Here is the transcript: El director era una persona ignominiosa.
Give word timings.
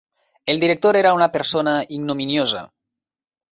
El 0.47 0.59
director 0.63 0.97
era 1.01 1.11
una 1.19 1.29
persona 1.31 1.75
ignominiosa. 1.87 2.67